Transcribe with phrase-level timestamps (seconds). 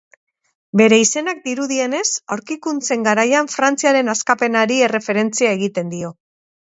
[0.79, 2.01] Bere izenak, dirudienez,
[2.35, 6.13] aurkikuntzen garaian Frantziaren askapenari erreferentzia egiten dio.